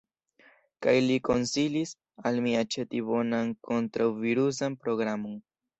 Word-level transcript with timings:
Kaj 0.85 0.95
li 1.09 1.17
konsilis 1.29 1.93
al 2.31 2.41
mi 2.47 2.57
aĉeti 2.63 3.05
bonan 3.11 3.55
kontraŭvirusan 3.71 4.85
programon. 4.85 5.43